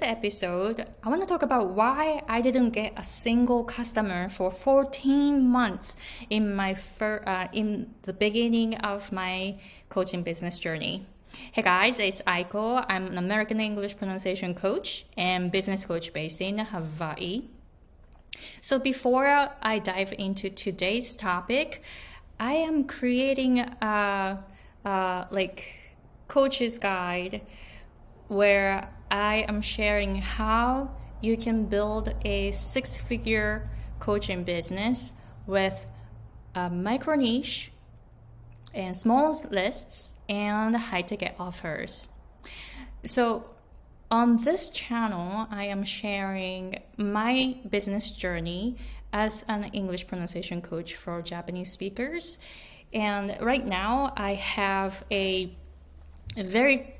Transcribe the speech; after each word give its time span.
this 0.00 0.08
episode, 0.08 0.86
I 1.02 1.08
want 1.08 1.20
to 1.20 1.26
talk 1.26 1.42
about 1.42 1.70
why 1.70 2.22
I 2.28 2.40
didn't 2.40 2.70
get 2.70 2.92
a 2.96 3.04
single 3.04 3.64
customer 3.64 4.28
for 4.28 4.50
14 4.50 5.46
months 5.46 5.96
in 6.28 6.54
my 6.54 6.74
fir- 6.74 7.22
uh, 7.26 7.48
in 7.52 7.94
the 8.02 8.12
beginning 8.12 8.76
of 8.76 9.12
my 9.12 9.58
coaching 9.88 10.22
business 10.22 10.58
journey. 10.58 11.06
Hey 11.52 11.62
guys, 11.62 11.98
it's 11.98 12.22
Aiko. 12.22 12.84
I'm 12.88 13.06
an 13.06 13.18
American 13.18 13.60
English 13.60 13.96
pronunciation 13.96 14.54
coach 14.54 15.06
and 15.16 15.52
business 15.52 15.84
coach 15.84 16.12
based 16.12 16.40
in 16.40 16.58
Hawaii. 16.58 17.48
So 18.60 18.78
before 18.78 19.50
I 19.62 19.78
dive 19.78 20.14
into 20.18 20.50
today's 20.50 21.16
topic, 21.16 21.82
I 22.38 22.52
am 22.52 22.84
creating 22.84 23.58
a, 23.58 24.38
a 24.84 25.26
like 25.30 25.74
coach's 26.28 26.78
guide 26.78 27.42
where 28.28 28.88
I 29.10 29.44
am 29.48 29.60
sharing 29.60 30.16
how 30.16 30.90
you 31.20 31.36
can 31.36 31.66
build 31.66 32.14
a 32.24 32.50
six 32.52 32.96
figure 32.96 33.68
coaching 33.98 34.44
business 34.44 35.12
with 35.46 35.90
a 36.54 36.70
micro 36.70 37.16
niche 37.16 37.72
and 38.72 38.96
small 38.96 39.34
lists 39.50 40.14
and 40.28 40.74
high 40.76 41.02
ticket 41.02 41.34
offers. 41.38 42.08
So, 43.04 43.44
on 44.10 44.42
this 44.42 44.70
channel, 44.70 45.46
I 45.50 45.64
am 45.66 45.84
sharing 45.84 46.82
my 46.96 47.56
business 47.68 48.10
journey 48.10 48.76
as 49.12 49.44
an 49.48 49.64
English 49.72 50.08
pronunciation 50.08 50.62
coach 50.62 50.96
for 50.96 51.22
Japanese 51.22 51.70
speakers. 51.72 52.38
And 52.92 53.36
right 53.40 53.64
now, 53.64 54.12
I 54.16 54.34
have 54.34 55.04
a, 55.12 55.56
a 56.36 56.42
very 56.42 56.99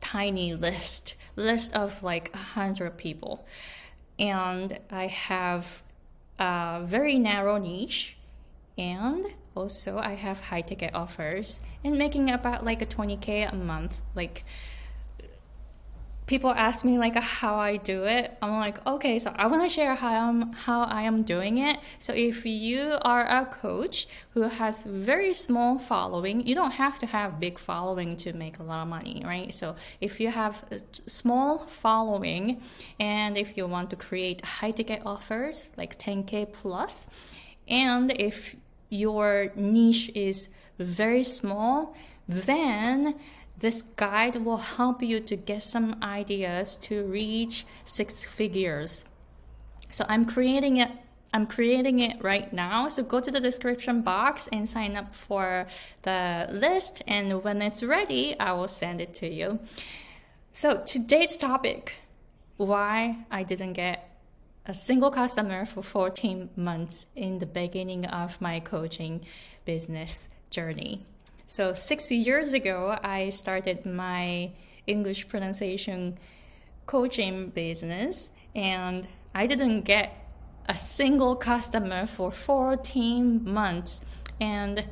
tiny 0.00 0.54
list 0.54 1.14
list 1.36 1.74
of 1.74 2.02
like 2.02 2.30
a 2.34 2.38
hundred 2.38 2.96
people. 2.96 3.46
And 4.18 4.78
i 4.90 5.06
have 5.06 5.82
a 6.38 6.82
very 6.84 7.18
narrow 7.18 7.58
niche 7.58 8.16
and 8.76 9.26
also 9.56 9.98
i 9.98 10.14
have 10.14 10.38
high 10.38 10.60
ticket 10.60 10.94
offers 10.94 11.60
and 11.82 11.98
making 11.98 12.30
about 12.30 12.64
like 12.64 12.80
a 12.80 12.86
20k 12.86 13.52
a 13.52 13.54
month 13.54 14.00
like 14.14 14.44
people 16.28 16.52
ask 16.52 16.84
me 16.84 16.98
like 16.98 17.16
how 17.16 17.56
I 17.56 17.78
do 17.78 18.04
it, 18.04 18.36
I'm 18.40 18.60
like, 18.60 18.86
okay, 18.86 19.18
so 19.18 19.32
I 19.34 19.46
want 19.48 19.62
to 19.62 19.68
share 19.68 19.94
how 19.96 20.28
I'm 20.28 20.52
how 20.52 20.82
I 20.82 21.02
am 21.02 21.22
doing 21.22 21.58
it. 21.58 21.78
So 21.98 22.12
if 22.12 22.46
you 22.46 22.96
are 23.02 23.24
a 23.26 23.46
coach 23.46 24.06
who 24.34 24.42
has 24.42 24.84
very 24.84 25.32
small 25.32 25.78
following, 25.78 26.46
you 26.46 26.54
don't 26.54 26.72
have 26.72 26.98
to 27.00 27.06
have 27.06 27.40
big 27.40 27.58
following 27.58 28.16
to 28.18 28.32
make 28.34 28.58
a 28.58 28.62
lot 28.62 28.82
of 28.82 28.88
money, 28.88 29.22
right? 29.24 29.52
So 29.52 29.74
if 30.00 30.20
you 30.20 30.28
have 30.30 30.62
a 30.70 30.78
small 31.06 31.66
following 31.66 32.62
and 33.00 33.36
if 33.36 33.56
you 33.56 33.66
want 33.66 33.90
to 33.90 33.96
create 33.96 34.44
high 34.44 34.70
ticket 34.70 35.02
offers 35.04 35.70
like 35.76 35.98
10k 35.98 36.52
plus, 36.52 37.08
and 37.66 38.12
if 38.12 38.54
your 38.90 39.50
niche 39.56 40.10
is 40.14 40.50
very 40.78 41.22
small, 41.22 41.96
then 42.28 43.14
this 43.60 43.82
guide 43.82 44.44
will 44.44 44.58
help 44.58 45.02
you 45.02 45.20
to 45.20 45.36
get 45.36 45.62
some 45.62 45.96
ideas 46.02 46.76
to 46.76 47.04
reach 47.04 47.66
six 47.84 48.22
figures. 48.22 49.06
So 49.90 50.04
I'm 50.08 50.26
creating 50.26 50.78
it 50.78 50.90
I'm 51.32 51.46
creating 51.46 52.00
it 52.00 52.22
right 52.24 52.50
now. 52.54 52.88
So 52.88 53.02
go 53.02 53.20
to 53.20 53.30
the 53.30 53.38
description 53.40 54.00
box 54.00 54.48
and 54.50 54.66
sign 54.66 54.96
up 54.96 55.14
for 55.14 55.66
the 56.02 56.48
list 56.50 57.02
and 57.06 57.44
when 57.44 57.60
it's 57.60 57.82
ready, 57.82 58.38
I 58.40 58.52
will 58.52 58.68
send 58.68 59.02
it 59.02 59.14
to 59.16 59.28
you. 59.28 59.58
So 60.52 60.78
today's 60.78 61.36
topic, 61.36 61.96
why 62.56 63.26
I 63.30 63.42
didn't 63.42 63.74
get 63.74 64.08
a 64.64 64.74
single 64.74 65.10
customer 65.10 65.66
for 65.66 65.82
14 65.82 66.50
months 66.56 67.06
in 67.14 67.38
the 67.38 67.46
beginning 67.46 68.06
of 68.06 68.40
my 68.40 68.60
coaching 68.60 69.24
business 69.64 70.30
journey. 70.50 71.06
So 71.50 71.72
six 71.72 72.10
years 72.10 72.52
ago, 72.52 72.98
I 73.02 73.30
started 73.30 73.86
my 73.86 74.50
English 74.86 75.28
pronunciation 75.28 76.18
coaching 76.84 77.48
business, 77.48 78.28
and 78.54 79.08
I 79.34 79.46
didn't 79.46 79.84
get 79.84 80.12
a 80.68 80.76
single 80.76 81.36
customer 81.36 82.06
for 82.06 82.30
14 82.30 83.50
months. 83.50 84.02
And 84.38 84.84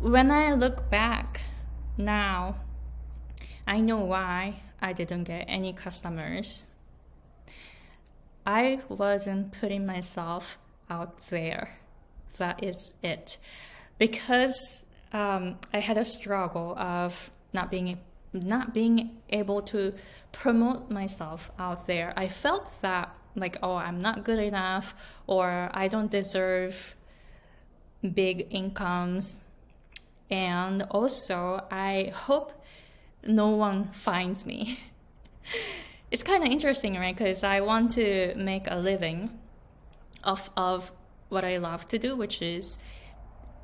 when 0.00 0.30
I 0.30 0.54
look 0.54 0.88
back 0.88 1.42
now, 1.98 2.56
I 3.66 3.80
know 3.80 3.98
why 3.98 4.62
I 4.80 4.94
didn't 4.94 5.24
get 5.24 5.44
any 5.48 5.74
customers. 5.74 6.66
I 8.46 8.80
wasn't 8.88 9.52
putting 9.52 9.84
myself 9.84 10.56
out 10.88 11.28
there. 11.28 11.78
That 12.38 12.64
is 12.64 12.92
it. 13.02 13.36
Because 13.98 14.86
um, 15.12 15.58
I 15.72 15.80
had 15.80 15.98
a 15.98 16.04
struggle 16.04 16.76
of 16.78 17.30
not 17.52 17.70
being 17.70 17.98
not 18.32 18.72
being 18.72 19.18
able 19.30 19.60
to 19.60 19.92
promote 20.30 20.90
myself 20.90 21.50
out 21.58 21.86
there. 21.88 22.12
I 22.16 22.28
felt 22.28 22.70
that 22.82 23.12
like 23.34 23.58
oh 23.62 23.74
I'm 23.74 23.98
not 23.98 24.24
good 24.24 24.38
enough 24.38 24.94
or 25.26 25.68
I 25.72 25.88
don't 25.88 26.10
deserve 26.10 26.94
big 28.14 28.46
incomes 28.50 29.40
and 30.30 30.82
also 30.90 31.64
I 31.70 32.12
hope 32.14 32.52
no 33.26 33.50
one 33.50 33.90
finds 33.92 34.46
me. 34.46 34.80
it's 36.10 36.22
kind 36.22 36.44
of 36.44 36.50
interesting, 36.50 36.94
right? 36.96 37.16
Because 37.16 37.44
I 37.44 37.60
want 37.60 37.92
to 37.92 38.34
make 38.36 38.66
a 38.70 38.76
living 38.76 39.38
of 40.22 40.50
of 40.56 40.92
what 41.28 41.44
I 41.44 41.58
love 41.58 41.86
to 41.88 41.98
do, 41.98 42.16
which 42.16 42.42
is 42.42 42.78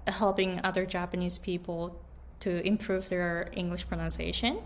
helping 0.07 0.61
other 0.65 0.87
Japanese 0.87 1.39
people 1.39 2.01
to 2.41 2.67
improve 2.67 3.09
their 3.09 3.51
English 3.53 3.89
pronunciation. 3.89 4.61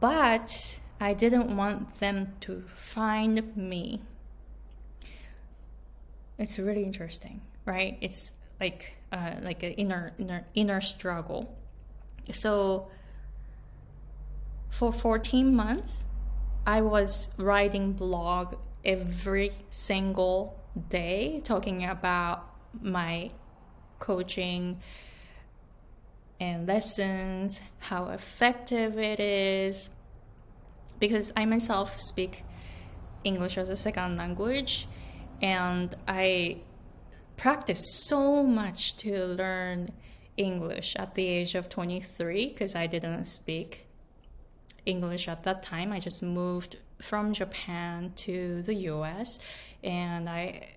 But 0.00 0.80
I 1.00 1.14
didn't 1.14 1.56
want 1.56 1.98
them 2.00 2.34
to 2.40 2.64
find 2.74 3.56
me. 3.56 4.02
It's 6.38 6.58
really 6.58 6.82
interesting, 6.82 7.42
right? 7.64 7.96
It's 8.00 8.34
like 8.60 8.96
uh, 9.12 9.34
like 9.42 9.62
an 9.62 9.72
inner 9.72 10.12
inner 10.18 10.46
inner 10.54 10.80
struggle. 10.80 11.56
So 12.32 12.88
for 14.70 14.92
14 14.92 15.54
months, 15.54 16.04
I 16.66 16.80
was 16.80 17.30
writing 17.38 17.92
blog 17.92 18.56
every 18.84 19.52
single 19.70 20.58
day 20.88 21.40
talking 21.44 21.84
about 21.84 22.50
my 22.82 23.30
coaching 23.98 24.80
and 26.40 26.66
lessons, 26.66 27.60
how 27.78 28.08
effective 28.08 28.98
it 28.98 29.20
is. 29.20 29.88
Because 30.98 31.32
I 31.36 31.44
myself 31.44 31.96
speak 31.96 32.44
English 33.24 33.58
as 33.58 33.70
a 33.70 33.76
second 33.76 34.16
language 34.16 34.86
and 35.42 35.94
I 36.06 36.58
practiced 37.36 38.06
so 38.06 38.42
much 38.42 38.96
to 38.98 39.24
learn 39.26 39.92
English 40.36 40.96
at 40.96 41.14
the 41.14 41.26
age 41.26 41.54
of 41.54 41.68
23 41.68 42.48
because 42.48 42.74
I 42.74 42.86
didn't 42.86 43.26
speak 43.26 43.86
English 44.86 45.28
at 45.28 45.42
that 45.44 45.62
time. 45.62 45.92
I 45.92 45.98
just 45.98 46.22
moved 46.22 46.76
from 47.00 47.32
Japan 47.32 48.12
to 48.16 48.62
the 48.62 48.74
US 48.92 49.38
and 49.82 50.28
I 50.28 50.68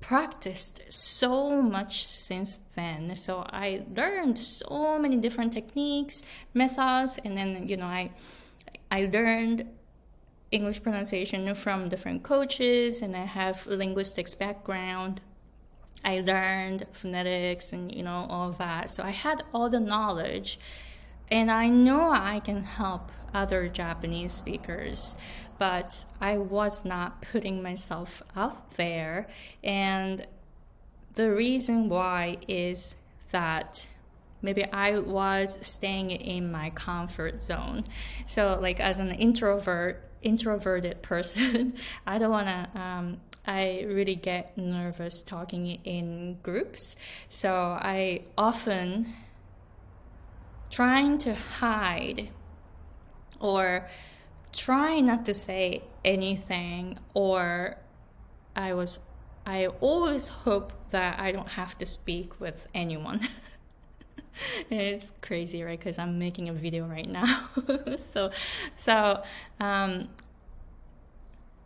practiced 0.00 0.80
so 0.88 1.60
much 1.62 2.06
since 2.06 2.58
then. 2.74 3.16
So 3.16 3.44
I 3.48 3.82
learned 3.94 4.38
so 4.38 4.98
many 4.98 5.16
different 5.16 5.52
techniques, 5.52 6.22
methods, 6.54 7.18
and 7.24 7.36
then 7.36 7.68
you 7.68 7.76
know 7.76 7.86
I 7.86 8.10
I 8.90 9.10
learned 9.12 9.66
English 10.50 10.82
pronunciation 10.82 11.52
from 11.54 11.88
different 11.88 12.22
coaches, 12.22 13.02
and 13.02 13.16
I 13.16 13.24
have 13.24 13.66
linguistics 13.66 14.34
background. 14.34 15.20
I 16.04 16.20
learned 16.20 16.86
phonetics 16.92 17.72
and 17.72 17.92
you 17.92 18.02
know 18.02 18.26
all 18.28 18.52
that. 18.52 18.90
So 18.90 19.02
I 19.02 19.10
had 19.10 19.42
all 19.52 19.68
the 19.68 19.80
knowledge, 19.80 20.58
and 21.30 21.50
I 21.50 21.68
know 21.68 22.10
I 22.10 22.40
can 22.40 22.62
help 22.62 23.10
other 23.34 23.68
Japanese 23.68 24.32
speakers 24.32 25.16
but 25.58 26.04
I 26.20 26.38
was 26.38 26.84
not 26.84 27.22
putting 27.22 27.62
myself 27.62 28.22
out 28.36 28.76
there. 28.76 29.28
And 29.62 30.26
the 31.14 31.30
reason 31.30 31.88
why 31.88 32.38
is 32.46 32.96
that 33.30 33.86
maybe 34.42 34.64
I 34.64 34.98
was 34.98 35.58
staying 35.60 36.10
in 36.10 36.52
my 36.52 36.70
comfort 36.70 37.42
zone. 37.42 37.84
So, 38.26 38.58
like, 38.60 38.80
as 38.80 38.98
an 38.98 39.10
introvert, 39.10 40.08
introverted 40.22 41.02
person, 41.12 41.74
I 42.06 42.18
don't 42.18 42.30
want 42.30 42.46
to. 42.46 42.80
Um, 42.80 43.20
I 43.46 43.84
really 43.86 44.16
get 44.16 44.58
nervous 44.58 45.22
talking 45.22 45.78
in 45.84 46.38
groups. 46.42 46.96
So 47.28 47.54
I 47.54 48.22
often 48.36 49.14
trying 50.68 51.18
to 51.18 51.34
hide 51.34 52.30
or 53.38 53.88
try 54.56 55.00
not 55.00 55.26
to 55.26 55.34
say 55.34 55.82
anything 56.04 56.98
or 57.14 57.76
I 58.54 58.72
was 58.74 58.98
I 59.46 59.66
always 59.80 60.26
hope 60.26 60.72
that 60.90 61.20
I 61.20 61.30
don't 61.30 61.50
have 61.50 61.78
to 61.78 61.86
speak 61.86 62.40
with 62.40 62.66
anyone. 62.74 63.28
it's 64.70 65.12
crazy, 65.20 65.62
right? 65.62 65.78
Because 65.78 66.00
I'm 66.00 66.18
making 66.18 66.48
a 66.48 66.52
video 66.52 66.84
right 66.84 67.08
now. 67.08 67.48
so, 67.96 68.32
so, 68.74 69.22
um, 69.60 70.08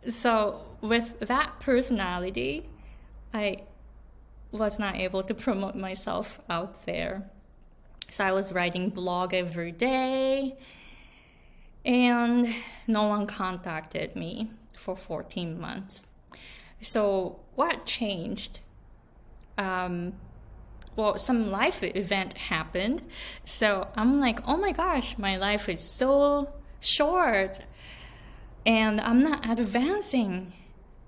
so 0.07 0.61
with 0.81 1.19
that 1.21 1.59
personality, 1.59 2.69
I 3.33 3.63
was 4.51 4.77
not 4.77 4.95
able 4.95 5.23
to 5.23 5.33
promote 5.33 5.75
myself 5.75 6.39
out 6.51 6.85
there. 6.85 7.31
So 8.11 8.25
I 8.25 8.31
was 8.31 8.51
writing 8.51 8.89
blog 8.89 9.33
every 9.33 9.71
day, 9.71 10.55
and 11.85 12.53
no 12.87 13.07
one 13.07 13.27
contacted 13.27 14.15
me 14.15 14.51
for 14.77 14.95
14 14.95 15.59
months. 15.59 16.05
So 16.81 17.39
what 17.55 17.85
changed? 17.85 18.59
Um, 19.57 20.13
well, 20.95 21.17
some 21.17 21.51
life 21.51 21.83
event 21.83 22.33
happened. 22.33 23.01
So 23.45 23.87
I'm 23.95 24.19
like, 24.19 24.39
oh 24.47 24.57
my 24.57 24.71
gosh, 24.71 25.17
my 25.17 25.37
life 25.37 25.69
is 25.69 25.79
so 25.79 26.53
short 26.79 27.65
and 28.65 28.99
I'm 28.99 29.23
not 29.23 29.49
advancing. 29.49 30.53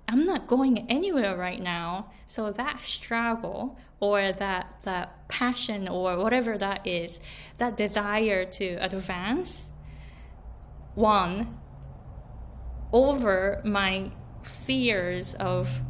I'm 0.07 0.25
not 0.25 0.47
going 0.47 0.89
anywhere 0.89 1.35
right 1.35 1.61
now. 1.61 2.11
So 2.27 2.51
that 2.51 2.83
struggle 2.83 3.77
or 3.99 4.31
that 4.33 4.79
that 4.83 5.27
passion 5.27 5.87
or 5.87 6.17
whatever 6.17 6.57
that 6.57 6.85
is, 6.85 7.19
that 7.57 7.77
desire 7.77 8.45
to 8.45 8.75
advance 8.75 9.69
won 10.95 11.57
over 12.91 13.61
my 13.63 14.11
fears 14.43 15.33
of 15.35 15.81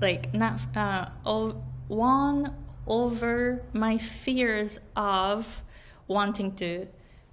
like 0.00 0.32
not 0.34 0.60
uh, 0.76 1.08
of 1.24 1.56
won 1.88 2.54
over 2.86 3.62
my 3.72 3.98
fears 3.98 4.80
of 4.96 5.62
wanting 6.06 6.54
to 6.56 6.86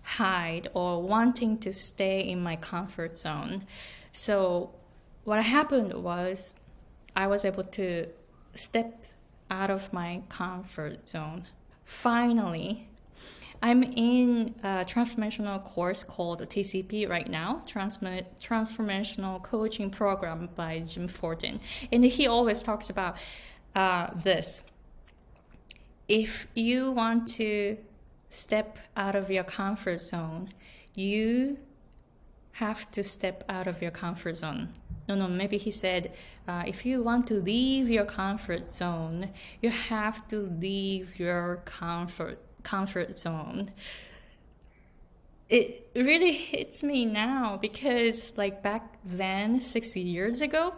hide 0.04 0.68
or 0.74 1.02
wanting 1.02 1.58
to 1.60 1.72
stay 1.72 2.22
in 2.22 2.42
my 2.42 2.56
comfort 2.56 3.18
zone. 3.18 3.66
So, 4.12 4.72
what 5.24 5.44
happened 5.44 5.94
was 5.94 6.56
I 7.16 7.28
was 7.28 7.46
able 7.46 7.64
to 7.64 8.08
step 8.54 9.06
out 9.50 9.70
of 9.70 9.94
my 9.94 10.24
comfort 10.30 11.08
zone. 11.08 11.48
Finally, 11.86 12.88
I'm 13.64 13.84
in 13.84 14.56
a 14.64 14.84
transformational 14.86 15.64
course 15.64 16.04
called 16.04 16.42
TCP 16.42 17.08
right 17.08 17.30
now, 17.30 17.62
Transform- 17.68 18.26
Transformational 18.42 19.44
Coaching 19.44 19.92
Program 19.92 20.50
by 20.56 20.80
Jim 20.80 21.08
Fortin. 21.08 21.60
And 21.92 22.04
he 22.04 22.26
always 22.26 22.62
talks 22.64 22.90
about 22.90 23.18
uh, 23.76 24.10
this. 24.16 24.64
If 26.08 26.48
you 26.56 26.92
want 26.92 27.28
to 27.36 27.78
step 28.30 28.80
out 28.98 29.16
of 29.16 29.30
your 29.30 29.44
comfort 29.44 30.02
zone, 30.02 30.54
you 30.96 31.60
have 32.54 32.90
to 32.92 33.04
step 33.04 33.44
out 33.48 33.68
of 33.68 33.82
your 33.82 33.92
comfort 33.92 34.38
zone. 34.38 34.70
No, 35.08 35.16
no, 35.16 35.28
maybe 35.28 35.58
he 35.58 35.72
said, 35.72 36.14
uh, 36.48 36.64
if 36.66 36.86
you 36.86 37.04
want 37.04 37.28
to 37.28 37.36
leave 37.36 37.90
your 37.90 38.06
comfort 38.06 38.68
zone, 38.68 39.30
you 39.62 39.70
have 39.70 40.28
to 40.30 40.50
leave 40.60 41.20
your 41.20 41.62
comfort 41.66 42.40
comfort 42.64 43.18
zone. 43.18 43.72
It 45.50 45.90
really 45.96 46.32
hits 46.32 46.82
me 46.82 47.06
now 47.06 47.58
because, 47.62 48.32
like 48.38 48.64
back 48.64 48.96
then, 49.04 49.60
six 49.62 49.96
years 49.96 50.42
ago, 50.42 50.74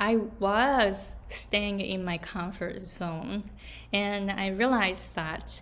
I 0.00 0.16
was 0.16 1.12
staying 1.28 1.80
in 1.80 2.04
my 2.04 2.18
comfort 2.18 2.82
zone, 2.82 3.44
and 3.92 4.30
I 4.30 4.48
realized 4.48 5.14
that. 5.14 5.60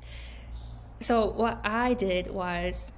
So, 1.00 1.29
what 1.29 1.61
I 1.65 1.94
did 1.94 2.31
was 2.31 2.93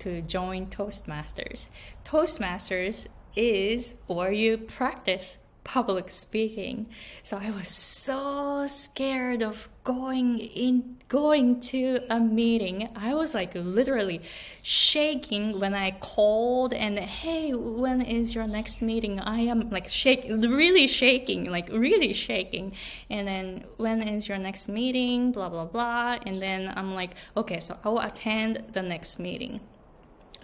to 0.00 0.22
join 0.22 0.66
Toastmasters. 0.66 1.70
Toastmasters 2.04 3.08
is 3.34 3.96
where 4.06 4.32
you 4.32 4.56
practice 4.56 5.38
public 5.66 6.08
speaking. 6.10 6.86
So 7.24 7.38
I 7.42 7.50
was 7.50 7.68
so 7.68 8.66
scared 8.68 9.42
of 9.42 9.68
going 9.82 10.38
in 10.38 10.96
going 11.08 11.60
to 11.60 12.00
a 12.08 12.20
meeting. 12.20 12.88
I 12.94 13.14
was 13.14 13.34
like 13.34 13.52
literally 13.54 14.22
shaking 14.62 15.58
when 15.58 15.74
I 15.74 15.90
called 15.90 16.72
and 16.72 16.96
hey, 16.98 17.52
when 17.52 18.00
is 18.00 18.34
your 18.34 18.46
next 18.46 18.80
meeting? 18.80 19.18
I 19.18 19.40
am 19.40 19.70
like 19.70 19.88
shake 19.88 20.26
really 20.28 20.86
shaking, 20.86 21.50
like 21.50 21.68
really 21.70 22.12
shaking. 22.12 22.72
And 23.10 23.26
then 23.26 23.64
when 23.76 24.06
is 24.06 24.28
your 24.28 24.38
next 24.38 24.68
meeting? 24.68 25.32
blah 25.32 25.48
blah 25.48 25.64
blah. 25.64 26.18
And 26.24 26.40
then 26.40 26.72
I'm 26.76 26.94
like, 26.94 27.12
okay, 27.36 27.58
so 27.58 27.76
I 27.84 27.88
will 27.88 28.00
attend 28.00 28.62
the 28.72 28.82
next 28.82 29.18
meeting. 29.18 29.60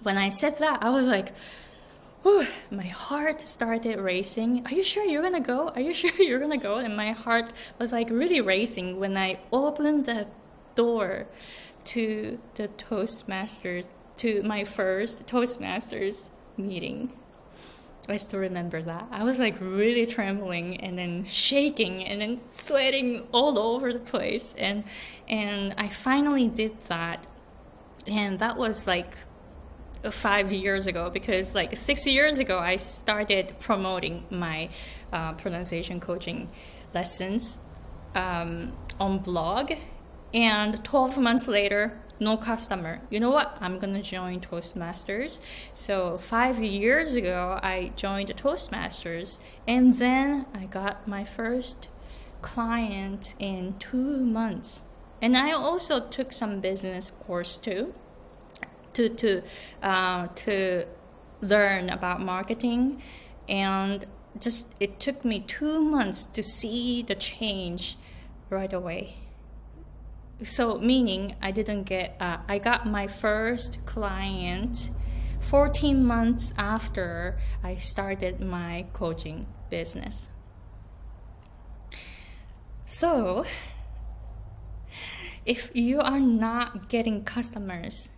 When 0.02 0.19
I 0.19 0.30
said 0.30 0.58
that, 0.58 0.82
I 0.82 0.90
was 0.90 1.06
like 1.06 1.32
whew, 2.22 2.46
my 2.70 2.86
heart 2.86 3.40
started 3.40 3.98
racing. 3.98 4.66
Are 4.66 4.72
you 4.72 4.82
sure 4.82 5.04
you're 5.04 5.22
gonna 5.22 5.40
go? 5.40 5.69
Are 5.69 5.80
you 5.80 5.92
sure 6.00 6.10
you're 6.22 6.40
gonna 6.40 6.58
go? 6.58 6.76
And 6.76 6.96
my 6.96 7.12
heart 7.12 7.52
was 7.78 7.92
like 7.92 8.10
really 8.10 8.40
racing 8.40 8.98
when 8.98 9.16
I 9.16 9.40
opened 9.52 10.06
the 10.06 10.28
door 10.74 11.26
to 11.84 12.38
the 12.54 12.69
Toastmasters, 12.69 13.88
to 14.16 14.42
my 14.42 14.64
first 14.64 15.26
Toastmasters 15.26 16.28
meeting. 16.56 17.12
I 18.08 18.16
still 18.16 18.40
remember 18.40 18.82
that. 18.82 19.06
I 19.12 19.22
was 19.22 19.38
like 19.38 19.56
really 19.60 20.06
trembling 20.06 20.80
and 20.80 20.98
then 20.98 21.24
shaking 21.24 22.04
and 22.04 22.20
then 22.20 22.40
sweating 22.48 23.28
all 23.32 23.58
over 23.58 23.92
the 23.92 24.00
place 24.00 24.54
and 24.58 24.84
and 25.28 25.74
I 25.78 25.88
finally 25.88 26.48
did 26.48 26.76
that. 26.88 27.26
And 28.06 28.40
that 28.40 28.56
was 28.56 28.88
like 28.88 29.16
five 30.10 30.52
years 30.52 30.87
ago 30.87 31.10
because 31.10 31.54
like 31.54 31.76
six 31.76 32.06
years 32.06 32.38
ago 32.38 32.58
I 32.58 32.76
started 32.76 33.54
promoting 33.60 34.25
my 34.31 34.69
uh, 35.12 35.32
pronunciation 35.34 36.00
coaching 36.00 36.50
lessons 36.94 37.58
um, 38.14 38.72
on 38.99 39.19
blog 39.19 39.72
and 40.34 40.82
12 40.84 41.19
months 41.19 41.46
later 41.46 41.99
no 42.20 42.37
customer. 42.37 43.00
You 43.10 43.19
know 43.19 43.31
what? 43.31 43.56
I'm 43.60 43.81
gonna 43.81 44.02
join 44.02 44.40
toastmasters. 44.40 45.40
So 45.75 46.19
five 46.19 46.62
years 46.62 47.14
ago 47.14 47.58
i 47.62 47.93
joined 47.96 48.28
toastmasters 48.37 49.41
and 49.67 49.98
then 49.98 50.46
i 50.55 50.67
got 50.67 51.08
my 51.08 51.24
first 51.24 51.88
client 52.41 53.34
in 53.38 53.74
two 53.79 54.24
months. 54.24 54.84
And 55.20 55.36
i 55.36 55.53
also 55.53 56.08
took 56.08 56.32
some 56.32 56.60
business 56.60 57.10
course 57.10 57.56
too 57.56 57.94
to 58.94 59.08
to 59.08 59.43
uh, 59.82 60.29
to 60.29 60.87
learn 61.41 61.91
about 61.91 62.20
marketing, 62.20 63.03
and 63.49 64.06
just 64.39 64.75
it 64.81 65.01
took 65.01 65.25
me 65.25 65.41
two 65.41 65.81
months 65.81 66.25
to 66.25 66.43
see 66.43 67.03
the 67.03 67.15
change 67.15 67.96
right 68.51 68.72
away. 68.72 69.17
So 70.44 70.79
meaning 70.79 71.37
I 71.41 71.51
didn't 71.51 71.84
get 71.84 72.17
uh, 72.20 72.39
I 72.49 72.58
got 72.58 72.87
my 72.87 73.06
first 73.06 73.79
client 73.87 74.91
14 75.43 76.05
months 76.05 76.55
after 76.56 77.39
I 77.63 77.77
started 77.77 78.41
my 78.41 78.87
coaching 78.93 79.46
business. 79.70 80.29
So, 82.84 83.44
if 85.44 85.70
you 85.75 86.01
are 86.01 86.20
not 86.20 86.89
getting 86.89 87.25
customers 87.25 88.11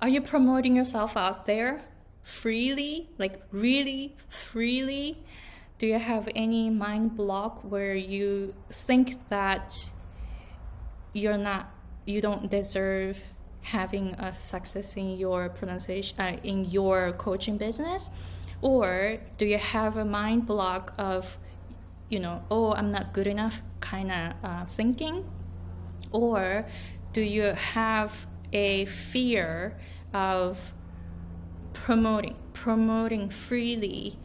are 0.00 0.08
you 0.08 0.20
promoting 0.20 0.76
yourself 0.76 1.16
out 1.16 1.46
there 1.46 1.82
freely? 2.22 3.08
Like 3.18 3.42
really 3.50 4.16
freely? 4.28 5.24
Do 5.78 5.86
you 5.86 5.98
have 5.98 6.28
any 6.34 6.70
mind 6.70 7.16
block 7.16 7.62
where 7.62 7.94
you 7.94 8.54
think 8.70 9.28
that 9.28 9.74
you're 11.12 11.38
not 11.38 11.70
you 12.04 12.20
don't 12.20 12.50
deserve 12.50 13.22
having 13.62 14.14
a 14.14 14.32
success 14.34 14.96
in 14.96 15.16
your 15.16 15.48
pronunciation 15.48 16.20
uh, 16.20 16.36
in 16.44 16.64
your 16.66 17.12
coaching 17.12 17.56
business? 17.56 18.10
Or 18.62 19.18
do 19.38 19.46
you 19.46 19.58
have 19.58 19.96
a 19.96 20.04
mind 20.04 20.46
block 20.46 20.94
of 20.98 21.38
you 22.08 22.20
know 22.20 22.44
oh 22.50 22.72
i'm 22.72 22.92
not 22.92 23.12
good 23.12 23.26
enough 23.26 23.62
kind 23.80 24.12
of 24.12 24.32
uh, 24.44 24.64
thinking? 24.64 25.24
Or 26.12 26.66
do 27.12 27.20
you 27.20 27.42
have 27.42 28.26
a 28.56 28.86
fear 28.86 29.76
of 30.14 30.72
promoting, 31.74 32.38
promoting 32.54 33.28
freely 33.28 34.18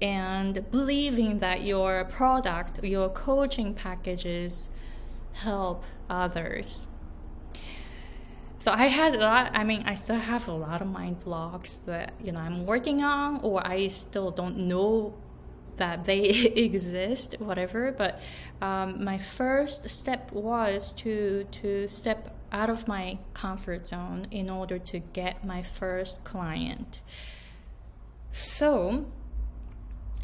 and 0.00 0.70
believing 0.70 1.40
that 1.40 1.62
your 1.62 2.04
product, 2.06 2.82
your 2.82 3.10
coaching 3.10 3.74
packages 3.74 4.70
help 5.32 5.84
others. 6.08 6.88
so 8.58 8.72
I 8.72 8.86
had 8.86 9.14
a 9.14 9.18
lot. 9.18 9.50
I 9.54 9.64
mean, 9.64 9.82
I 9.84 9.94
still 9.94 10.22
have 10.32 10.48
a 10.48 10.52
lot 10.52 10.80
of 10.80 10.88
mind 10.88 11.20
blocks 11.20 11.76
that 11.90 12.14
you 12.24 12.32
know 12.32 12.40
I'm 12.40 12.64
working 12.64 13.02
on, 13.02 13.40
or 13.42 13.56
I 13.66 13.88
still 13.88 14.30
don't 14.30 14.56
know 14.72 15.14
that 15.76 16.04
they 16.04 16.22
exist, 16.68 17.36
whatever. 17.38 17.92
But 17.92 18.20
um, 18.62 19.04
my 19.04 19.18
first 19.18 19.88
step 19.90 20.32
was 20.32 20.92
to 21.02 21.44
to 21.60 21.86
step 21.86 22.37
out 22.52 22.70
of 22.70 22.88
my 22.88 23.18
comfort 23.34 23.86
zone 23.88 24.26
in 24.30 24.50
order 24.50 24.78
to 24.78 24.98
get 24.98 25.44
my 25.44 25.62
first 25.62 26.24
client. 26.24 27.00
So, 28.32 29.06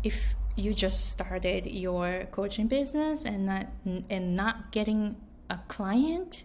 if 0.03 0.35
you 0.57 0.73
just 0.73 1.09
started 1.09 1.67
your 1.67 2.27
coaching 2.31 2.69
business 2.69 3.25
and 3.25 3.47
not 3.47 3.67
and 4.09 4.37
not 4.37 4.71
getting 4.71 5.17
a 5.51 5.59
client, 5.69 6.45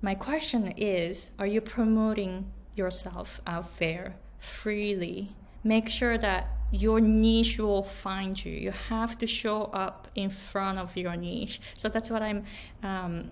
my 0.00 0.14
question 0.14 0.72
is 0.76 1.32
are 1.38 1.46
you 1.46 1.60
promoting 1.60 2.50
yourself 2.74 3.40
out 3.46 3.78
there 3.78 4.16
freely? 4.38 5.34
Make 5.64 5.88
sure 5.88 6.16
that 6.18 6.48
your 6.70 7.00
niche 7.00 7.58
will 7.58 7.82
find 7.82 8.42
you. 8.42 8.52
You 8.52 8.70
have 8.70 9.18
to 9.18 9.26
show 9.26 9.64
up 9.64 10.08
in 10.14 10.30
front 10.30 10.78
of 10.78 10.96
your 10.96 11.16
niche. 11.16 11.60
So 11.74 11.88
that's 11.88 12.10
what 12.10 12.22
I'm 12.22 12.44
um, 12.82 13.30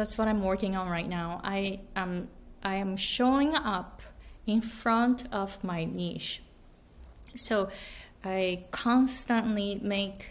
that's 0.00 0.16
what 0.16 0.28
I'm 0.28 0.42
working 0.42 0.76
on 0.76 0.88
right 0.88 1.06
now. 1.06 1.42
I 1.44 1.80
am 1.94 2.28
I 2.62 2.76
am 2.76 2.96
showing 2.96 3.54
up 3.54 4.00
in 4.46 4.62
front 4.62 5.24
of 5.30 5.62
my 5.62 5.84
niche. 5.84 6.42
So 7.36 7.68
I 8.24 8.64
constantly 8.70 9.78
make 9.82 10.26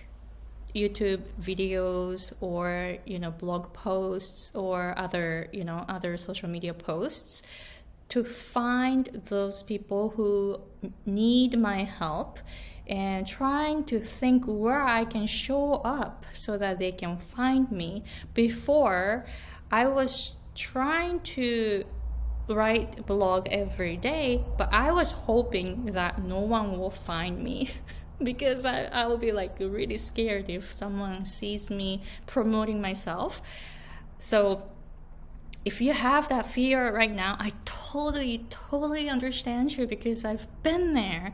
YouTube 0.74 1.22
videos 1.40 2.34
or 2.42 2.98
you 3.06 3.20
know 3.20 3.30
blog 3.30 3.72
posts 3.74 4.52
or 4.56 4.98
other 4.98 5.48
you 5.52 5.64
know 5.64 5.86
other 5.88 6.18
social 6.18 6.50
media 6.50 6.74
posts 6.74 7.44
to 8.10 8.24
find 8.24 9.22
those 9.26 9.62
people 9.62 10.10
who 10.16 10.60
need 11.06 11.60
my 11.60 11.84
help 11.84 12.40
and 12.88 13.28
trying 13.28 13.84
to 13.84 14.00
think 14.00 14.46
where 14.46 14.82
I 14.82 15.06
can 15.06 15.28
show 15.28 15.74
up 15.74 16.26
so 16.34 16.58
that 16.58 16.80
they 16.80 16.92
can 16.92 17.20
find 17.36 17.72
me 17.72 18.04
before 18.34 19.28
I 19.72 19.88
was 19.88 20.34
trying 20.56 21.22
to 21.22 21.84
write 22.48 23.06
blog 23.06 23.48
every 23.50 23.96
day 23.96 24.44
but 24.58 24.74
I 24.74 24.92
was 24.92 25.12
hoping 25.12 25.86
that 25.94 26.24
no 26.24 26.40
one 26.40 26.78
will 26.80 26.90
find 26.92 27.44
me 27.44 27.70
because 28.24 28.66
I, 28.66 28.86
I 28.86 29.08
will 29.08 29.18
be 29.18 29.32
like 29.32 29.58
really 29.60 29.98
scared 29.98 30.50
if 30.50 30.76
someone 30.76 31.26
sees 31.26 31.70
me 31.70 32.02
promoting 32.26 32.82
myself. 32.82 33.42
So 34.18 34.64
if 35.66 35.82
you 35.82 35.94
have 35.94 36.30
that 36.30 36.50
fear 36.50 36.94
right 36.94 37.14
now, 37.14 37.36
I 37.40 37.52
totally, 37.66 38.46
totally 38.50 39.10
understand 39.10 39.78
you 39.78 39.88
because 39.88 40.26
I've 40.26 40.48
been 40.64 40.94
there. 40.94 41.34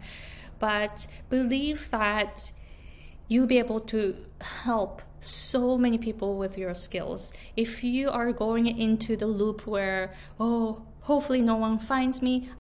But 0.60 1.08
believe 1.30 1.90
that 1.92 2.52
you'll 3.28 3.48
be 3.48 3.60
able 3.60 3.80
to 3.82 4.18
help 4.42 5.02
so 5.26 5.78
many 5.78 5.98
people 5.98 6.38
with 6.38 6.58
your 6.58 6.74
skills. 6.74 7.34
If 7.56 7.84
you 7.84 8.10
are 8.10 8.32
going 8.32 8.68
into 8.68 9.16
the 9.16 9.28
loop 9.28 9.66
where, 9.68 10.14
oh, 10.40 10.86
hopefully 11.02 11.42
no 11.42 11.56
one 11.56 11.80
finds 11.80 12.22
me, 12.22 12.50